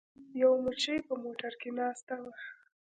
یوې 0.41 0.57
مچۍ 0.63 0.97
په 1.07 1.13
موټر 1.23 1.53
کې 1.61 1.69
ناسته 1.79 2.15
وه. 2.21 2.31